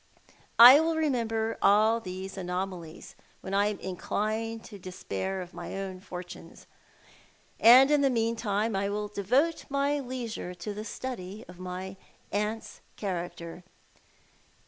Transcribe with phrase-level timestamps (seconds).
[0.57, 5.99] I will remember all these anomalies when I am inclined to despair of my own
[5.99, 6.65] fortimes.
[7.59, 11.97] And in the meantime I will devote my leisure to the study of my
[12.31, 13.63] aunt's character.